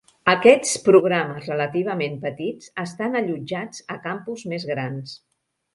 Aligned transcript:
Aquests 0.31 0.71
programes 0.87 1.45
relativament 1.51 2.17
petits 2.25 2.73
estan 2.87 3.21
allotjats 3.21 3.87
a 3.97 4.03
campus 4.09 4.49
més 4.55 4.69
grans. 4.73 5.19